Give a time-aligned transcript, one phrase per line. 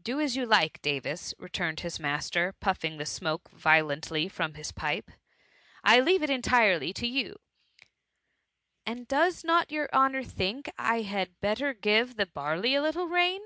[0.00, 4.70] ^Do as you like, Davis,^ returned his mas ter, puffing the smoke violently from his
[4.70, 5.10] pipe,
[5.48, 7.38] '* I leave it entirely to you/' ^
[8.86, 13.40] And does not your honour think I had better give the barley a little rain?